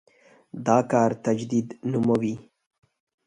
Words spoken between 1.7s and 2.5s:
نوموي.